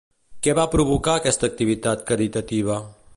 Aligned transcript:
Què 0.45 0.55
va 0.59 0.63
provocar 0.75 1.15
aquesta 1.19 1.49
activitat 1.51 2.03
caritativa? 2.09 2.83